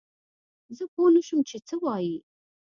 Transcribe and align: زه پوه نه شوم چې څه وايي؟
زه 0.77 0.83
پوه 0.93 1.09
نه 1.15 1.21
شوم 1.27 1.39
چې 1.49 1.57
څه 1.67 1.75
وايي؟ 1.83 2.17